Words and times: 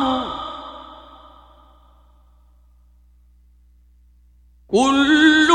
والقمر 0.00 0.40
كل 4.68 5.48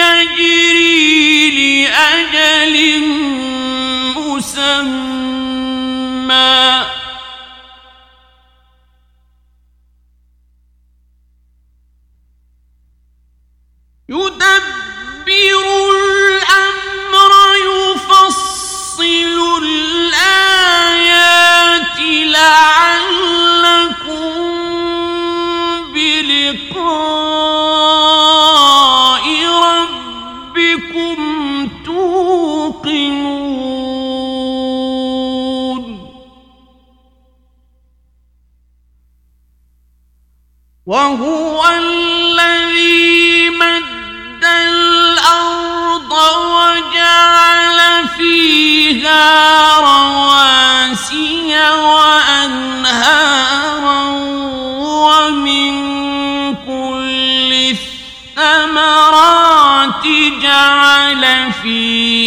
يجري 0.00 1.50
لأجل 1.84 2.76
مسمى. 4.16 5.24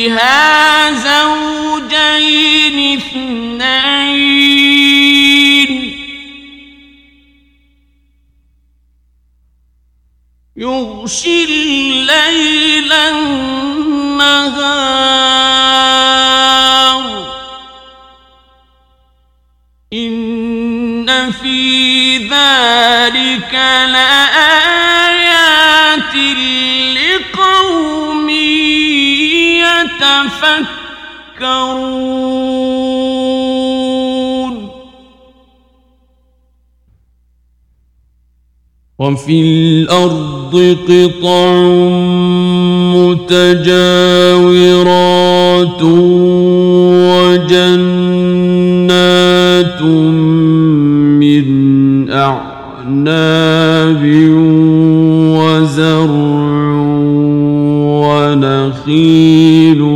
فيها 0.07 0.91
زوجين 0.91 2.77
اثنين. 2.97 4.37
يغشي 10.57 11.43
الليل 11.43 12.93
النهار. 12.93 14.37
يتفكرون. 30.25 32.17
وفي 38.99 39.41
الأرض 39.41 40.77
قطع 40.89 41.51
متجاورات 43.27 44.11
وجنات 47.13 48.21
من 51.21 51.47
أعناب 52.11 54.03
وزرع 55.37 56.77
ونخيل 58.01 59.86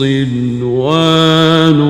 صنوان 0.00 1.80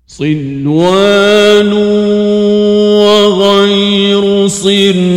صنوان 0.08 1.72
وغير 3.02 4.48
صنوان. 4.48 5.07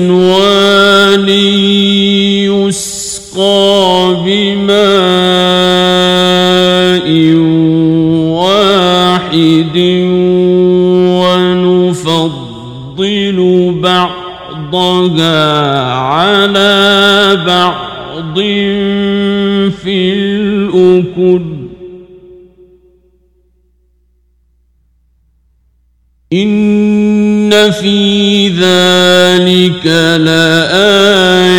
في 27.82 28.48
ذلك 28.48 29.86
لآيات 30.22 31.52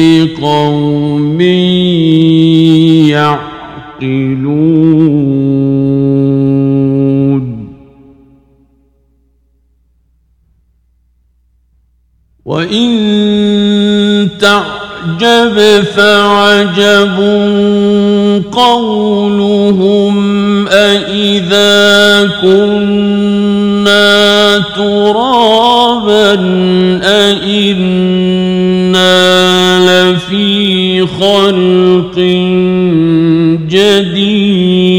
لقوم 0.00 1.40
يعقلون 4.00 4.50
وإن 12.44 14.28
تعجب 14.40 15.84
فعجب 15.96 17.16
قولهم 18.52 20.16
أإذا 20.68 22.30
كنا 22.42 23.69
ترابا 24.76 26.34
أئنا 27.04 28.20
لفي 29.88 31.06
خلق 31.06 32.18
جديد. 33.68 34.90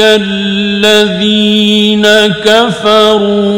الذين 0.00 2.06
كفروا 2.44 3.51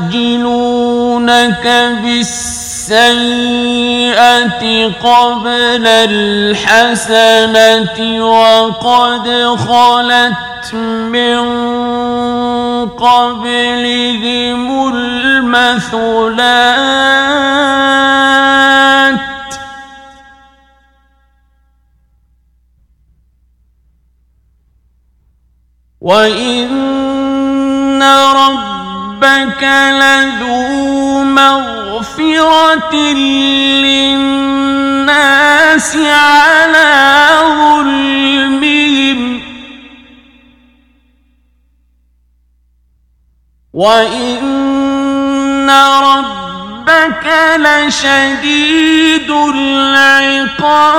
ويستعجلونك 0.00 1.66
بالسيئة 2.02 3.02
قبل 4.88 5.86
الحسنة 6.08 7.46
وقد 8.26 9.26
خلت 9.58 10.74
من 10.74 11.48
قبلهم 12.88 14.62
المثلات 14.94 16.32
وإن 26.00 26.92
ربك 29.22 29.62
لذو 29.62 31.22
مغفرة 31.22 32.94
للناس 33.84 35.96
على 35.96 37.28
ظلمهم. 37.42 39.40
وإن 43.72 45.70
ربك 46.02 47.26
لشديد 47.56 49.30
العقاب. 49.30 50.92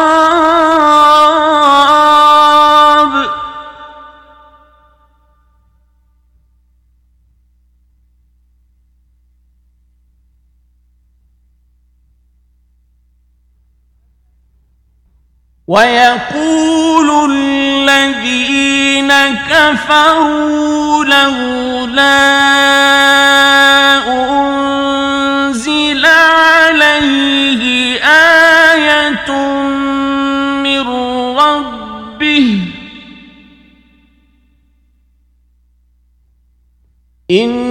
ويقول 15.74 17.10
الذين 17.32 19.12
كفروا 19.50 21.06
لولا 21.06 22.20
أنزل 24.08 26.06
عليه 26.06 27.64
آية 28.06 29.32
من 30.64 30.88
ربه 31.38 32.60
إنما 37.32 37.63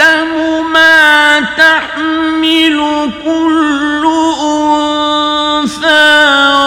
يعلم 0.00 0.72
ما 0.72 1.40
تحمل 1.40 2.78
كل 3.24 4.04
أنثى 4.42 6.16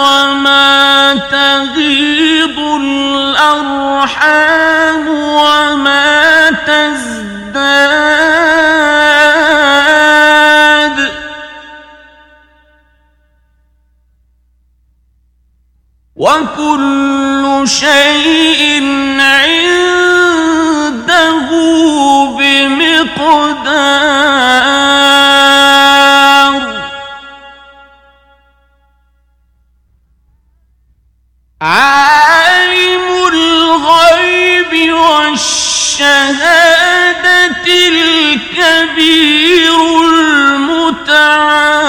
وما 0.04 1.14
تغيض 1.30 2.58
الأرحام 2.80 3.88
وما 5.08 6.50
تزداد. 6.50 7.30
وكل 16.16 17.62
شيء 17.66 18.82
عنده 19.20 19.99
عالم 31.62 33.28
الغيب 33.32 34.92
والشهادة 34.92 36.00
الكبير 37.88 39.20
المتعال. 40.04 41.79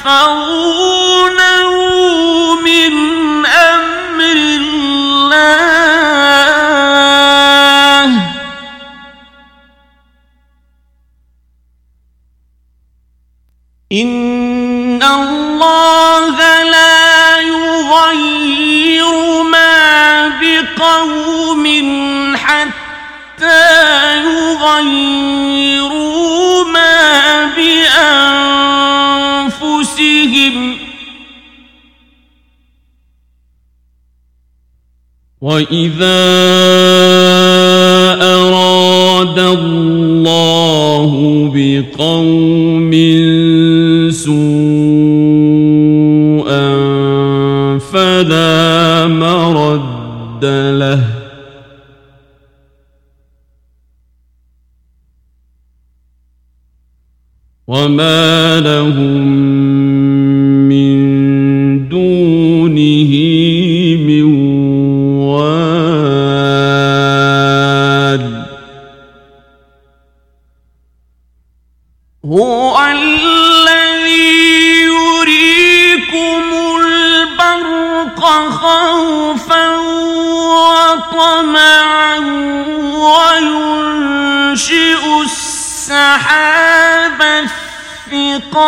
يحفظونه 0.00 0.79
وإذا 35.41 36.21
أراد 38.21 39.39
الله 39.39 41.11
بقوم 41.55 42.91
هو 72.25 72.85
الذي 72.85 74.11
يريكم 74.85 76.43
البرق 76.81 78.21
خوفا 78.49 79.77
وطمعا 81.01 82.17
وينشئ 84.21 85.03
السحاب 85.21 86.41
الثقال. 88.11 88.61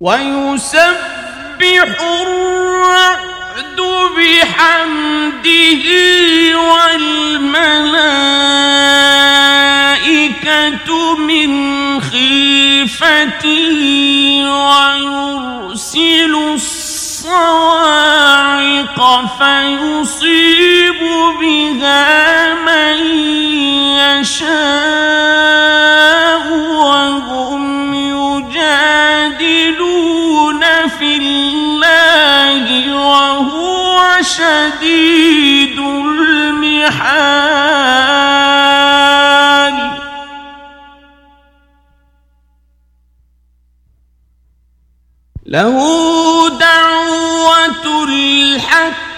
ويسبح 0.00 1.90
الرعد 2.00 3.17
بحمده 4.16 5.84
والملائكة 9.78 10.88
من 11.16 11.50
خيفته 12.00 13.78
ويرسل 14.44 16.34
الصواعق 16.54 17.68
فيصيب 19.38 21.00
بها 21.40 22.54
من 22.54 22.96
يشاء 24.18 24.88
وهم 26.52 27.87
يجادلون 29.38 30.62
في 30.88 31.16
الله 31.16 32.94
وهو 32.94 34.22
شديد 34.22 35.78
المحال. 35.78 36.98
له 45.46 45.78
دعوة 46.58 48.04
الحق. 48.04 49.08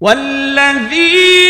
والذين 0.00 1.45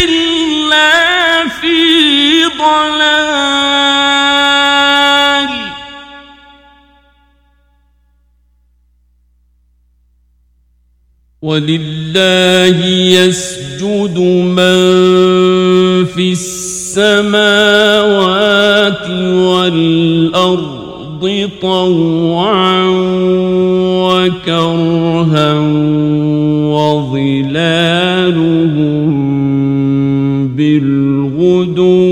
إلا 0.01 1.47
في 1.47 2.45
ضلال. 2.45 3.70
ولله 11.41 12.85
يسجد 12.85 14.17
من 14.53 14.77
في 16.05 16.31
السماوات 16.31 17.79
والأرض 19.49 20.81
طوعا 21.61 22.85
وكرها 24.05 25.53
وظلالهم 26.69 28.11
بالغدو 30.55 32.10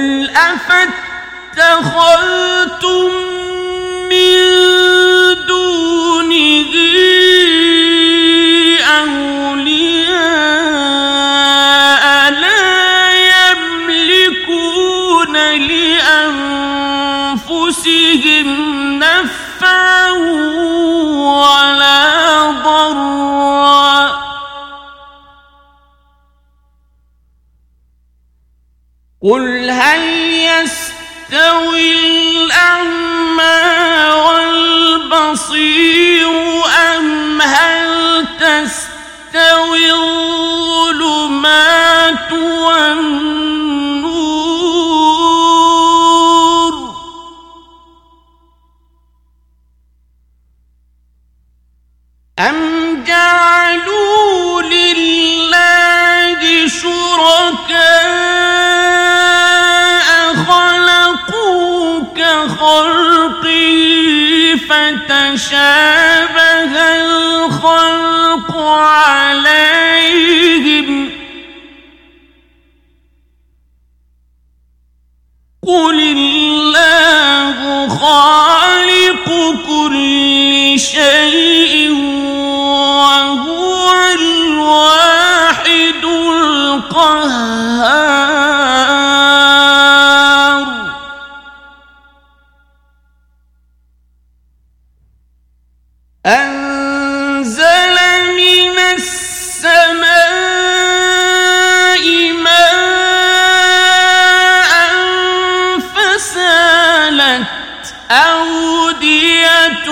أودية 108.11 109.89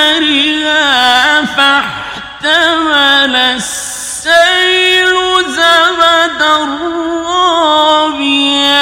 بقدرها 0.00 0.84
فاحتمل 1.44 3.36
السيل 3.36 5.14
زبدا 5.48 6.56
رابيا 7.26 8.80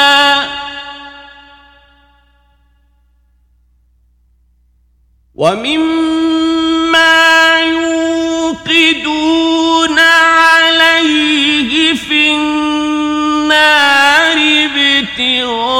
ومما 6.29 7.61
يوقدون 8.59 9.19
عليه 9.99 11.95
في 11.95 12.31
النار 12.31 13.59
ابتغاء 14.65 15.78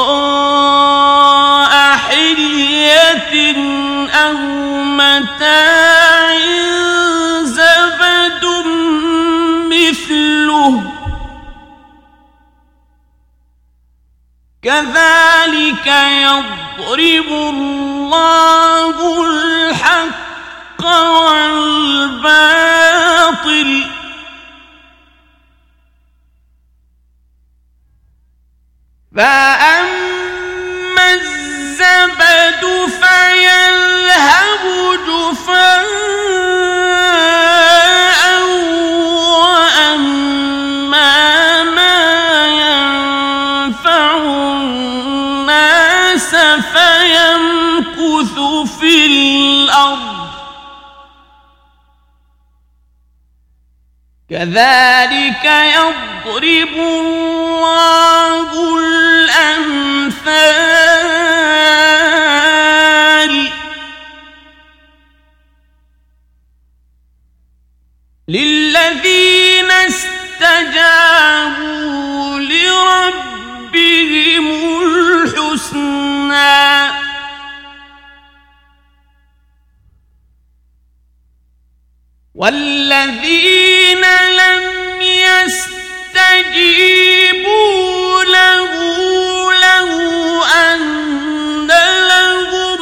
كذلك 14.69 15.87
يضرب 16.29 17.29
الله 17.33 18.97
الحق 19.25 20.83
والباطل. 21.25 22.31
فأما 29.17 31.07
الزبد 31.15 32.63
فيذهب 33.01 34.63
جفاء 35.09 36.18
فيمكث 46.73 48.35
في 48.81 49.07
الأرض. 49.07 50.29
كذلك 54.31 55.45
يضرب 55.45 56.75
الله 56.77 58.49
الأمثال 58.79 60.09
والذين 82.39 84.05
لم 84.41 84.63
يستجيبوا 86.23 86.65
له 88.25 88.73
له 89.53 89.93
أن 90.47 91.71
لهم 92.09 92.81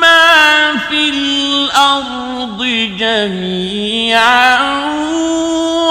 ما 0.00 0.76
في 0.88 1.02
الأرض 1.08 2.58
جميعا 2.98 4.58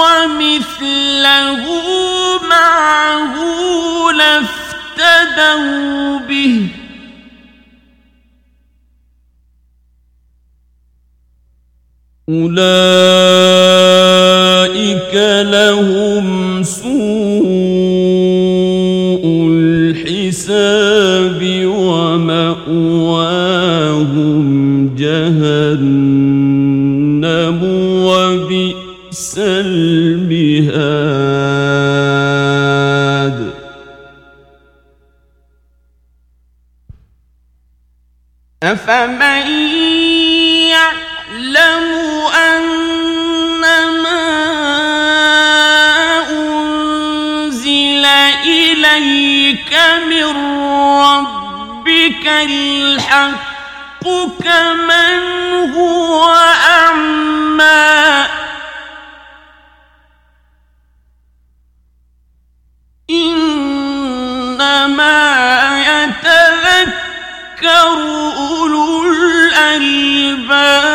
ومثله 0.04 1.64
معه 2.50 3.34
لافتدوا 4.12 5.58
به. 6.18 6.77
أولئك 12.28 12.58
لهم 15.50 16.62
سوء 16.62 16.88
الحساب 19.50 21.40
ومأواهم 21.64 22.88
جهنم 24.96 26.18
وبئس 28.04 29.34
المهاد 29.38 30.58
أفمن 38.62 39.97
الحق 52.44 54.04
كمن 54.44 55.22
هو 55.74 56.34
أعمى. 56.70 58.26
إنما 63.10 64.78
يتذكر 65.88 66.88
أولو 68.36 69.04
الألباب. 69.04 70.87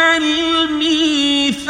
الميثاق 0.00 1.64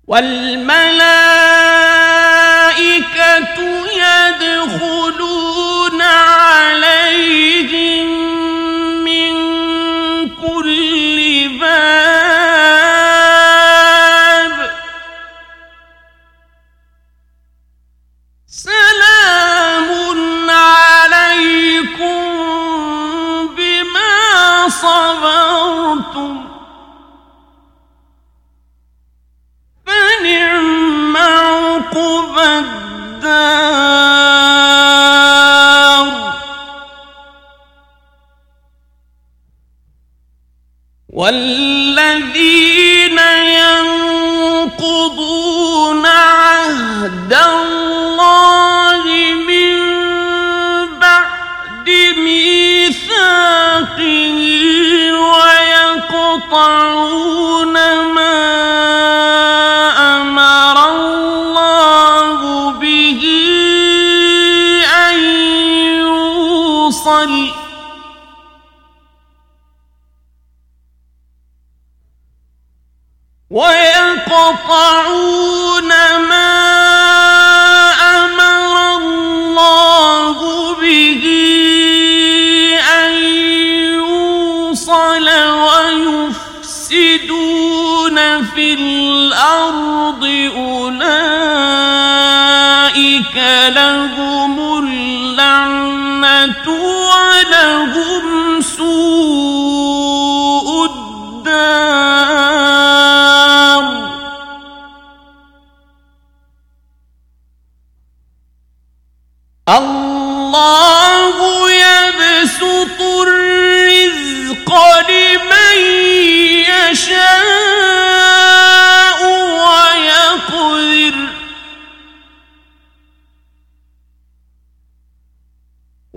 والملائكة 0.07 1.52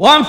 One 0.06 0.24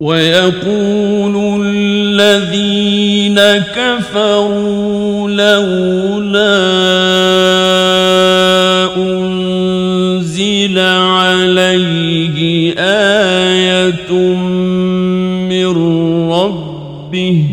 ويقول 0.00 1.64
الذين 1.66 3.40
كفروا 3.74 5.30
لولا 5.30 6.58
أنزل 8.96 10.78
عليه 10.78 12.74
آية 12.78 14.12
من 15.50 15.66
ربه 16.30 17.44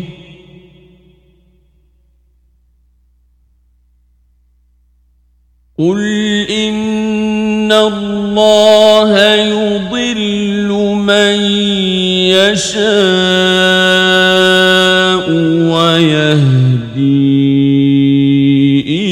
قل 5.79 6.01
إن 6.49 7.71
الله 7.71 9.35
يضل 9.35 10.69
من 10.95 11.84
يشاء 12.35 12.85
ويهدي 15.71 17.15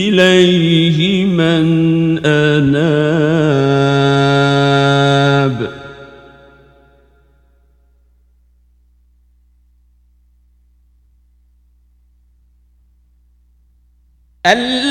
إليه 0.10 1.26
من 1.26 1.66
أناب. 2.26 2.94
الذين 14.46 14.83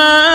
ما 0.00 0.29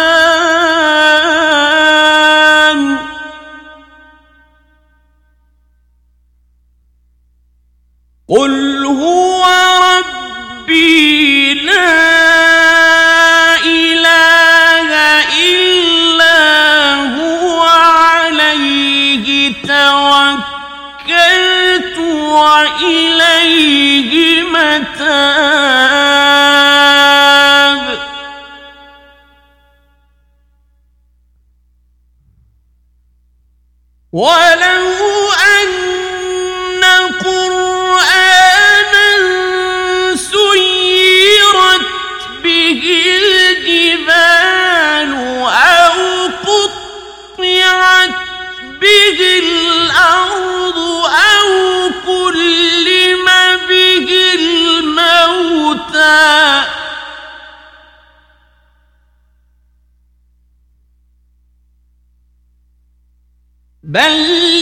بل 63.83 64.11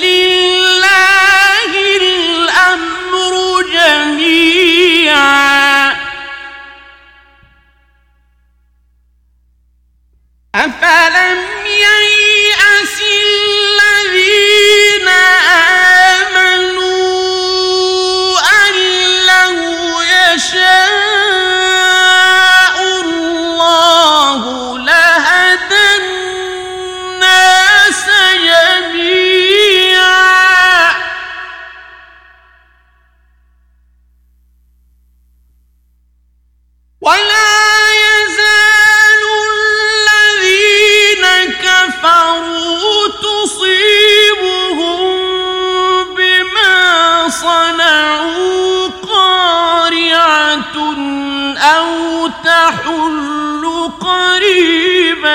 لله 0.01 1.71
الأمر 2.01 3.33
جميعا. 3.73 4.43
أفلم 10.55 11.62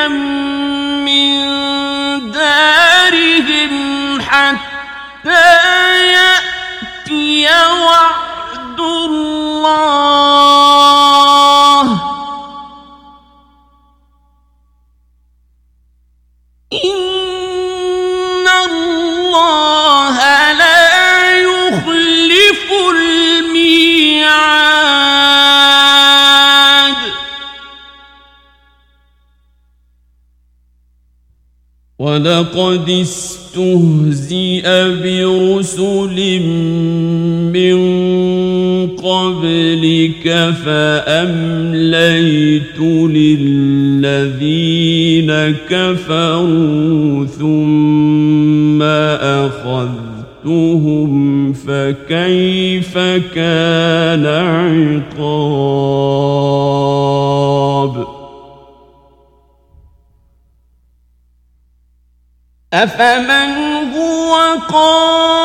قريبا 0.09 0.29
من 1.05 2.33
دارهم 2.33 3.73
حتى 4.23 5.47
يأتي 6.13 7.47
وعد 7.85 8.81
الله. 8.81 10.48
ولقد 32.09 32.89
استهزئ 32.91 34.67
برسل 35.03 36.19
من 37.53 37.79
قبلك 38.97 40.27
فأمليت 40.65 42.01
للذين 44.01 44.51
كفروا 45.71 47.27
ثم 47.27 48.83
أخذتهم 50.43 51.13
فكيف 51.53 52.99
كان 53.35 54.27
عقاب 54.27 55.38
أفمن 62.83 63.93
هو 63.95 64.35
قائم 64.69 65.39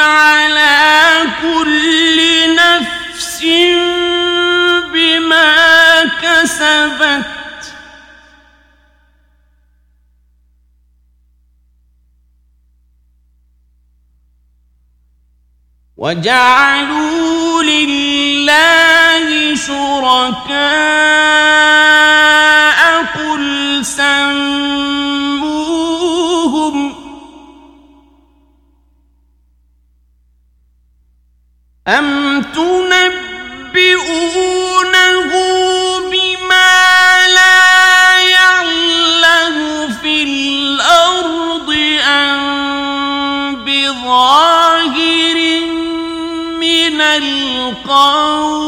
على 0.00 1.22
كل 1.42 2.20
نفس 2.56 3.42
بما 4.92 6.04
كسبت 6.22 7.24
وجعلوا 15.96 16.79
أم 31.98 32.42
تنبئونه 32.42 33.90
بما 36.10 37.28
لا 37.28 38.20
يعلم 38.30 39.88
في 40.02 40.22
الأرض 40.22 41.70
أم 42.06 43.64
بظاهر 43.64 45.38
من 46.60 47.00
القول 47.00 48.60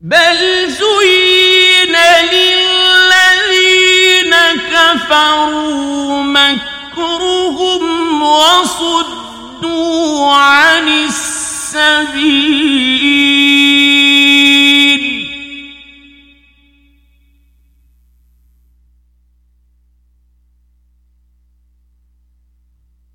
بل 0.00 0.68
زين 0.68 1.96
للذين 2.32 4.34
كفروا 4.72 5.99
وصدوا 8.30 10.32
عن 10.32 10.88
السبيل. 10.88 12.60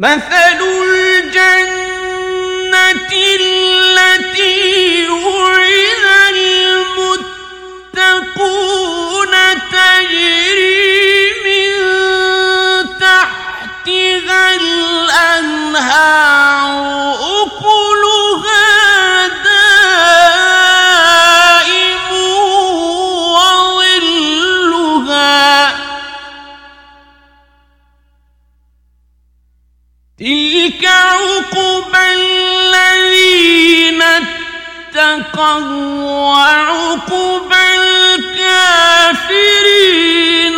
مثل 0.00 0.60
الجنة 0.82 1.70
التي 3.12 4.79
وعقبى 36.02 37.64
الكافرين 38.18 39.30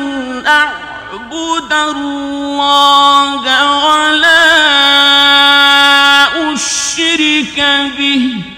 أعبد 0.47 1.73
الله 1.73 3.42
ولا 3.87 4.44
أشرك 6.53 7.59
به. 7.99 8.54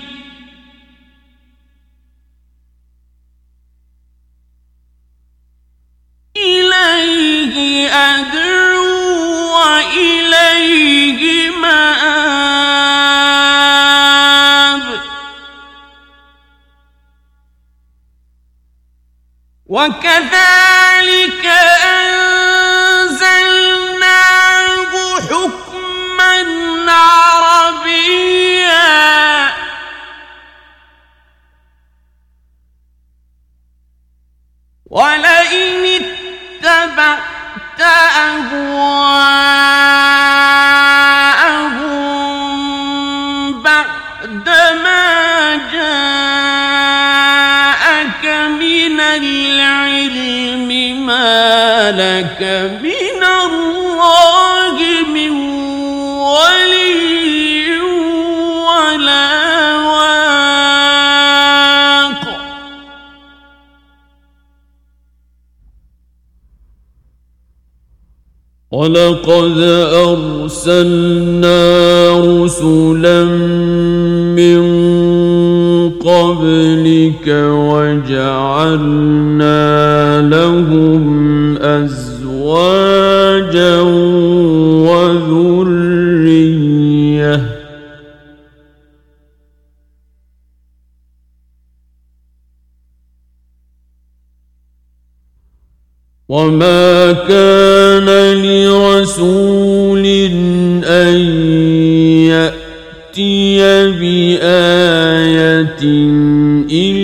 إليه 6.46 7.90
أدعو 7.90 8.96
وإليه 9.58 11.22
مآب. 11.50 12.86
وكذلك 19.66 21.46
أنزلناه 23.06 24.92
حكما 25.20 26.34
عربيا 26.92 27.65
أهواءهم 41.86 43.62
بعد 43.62 44.48
ما 44.84 45.56
جاءك 45.72 45.94
من 48.48 49.00
العلم 49.00 50.70
ما 51.06 51.90
لك 51.90 52.40
من 52.82 53.05
ولقد 68.76 69.58
أرسلنا 70.08 71.60
رسلا 72.44 73.24
من 74.36 74.60
قبلك 75.90 77.26
وجعلنا 77.72 78.82
لهم 80.28 81.56
أزواجا 81.56 83.00
وذرية 85.40 86.36
وما 96.28 97.12
كان 97.12 97.65
لرسول 99.18 100.06
أن 100.84 101.16
يأتي 102.28 103.58
بآية 103.90 105.80
إلا 106.70 106.95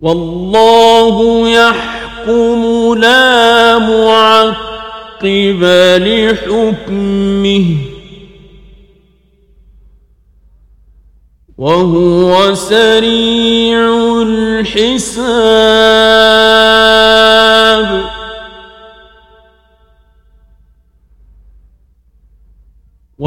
والله 0.00 1.48
يحكم 1.48 2.94
لا 2.98 3.78
معقب 3.78 4.74
قبل 5.24 6.36
حكمه 6.36 7.66
وهو 11.58 12.54
سريع 12.54 13.80
الحساب. 14.22 16.13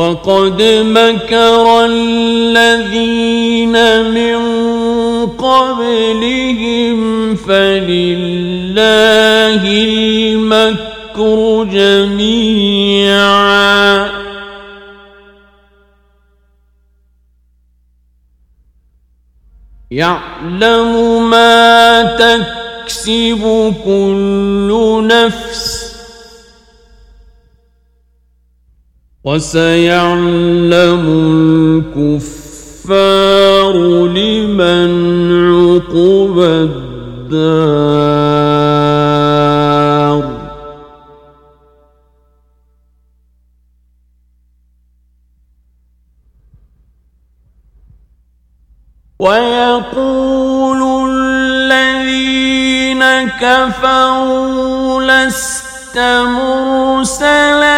وقد 0.08 0.62
مكر 0.88 1.86
الذين 1.86 3.76
من 4.12 4.38
قبلهم 5.28 7.00
فلله 7.36 8.84
المكر 9.64 11.68
جميعا. 11.72 13.08
يعلم 19.92 21.30
ما 21.30 22.04
تكسب 22.04 23.74
كل 23.86 25.08
نفس 25.08 25.77
وسيعلم 29.28 31.04
الكفار 32.08 33.76
لمن 34.08 34.90
عقب 35.52 36.36
الدار. 36.40 37.58
ويقول 49.20 50.82
الذين 51.12 53.04
كفروا 53.44 55.04
لست 55.04 55.98
مرسلا. 56.38 57.78